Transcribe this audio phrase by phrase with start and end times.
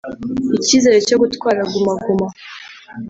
[0.57, 2.27] Icyizere cyo gutwara Guma Guma